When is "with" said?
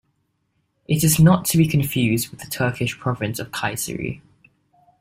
2.31-2.39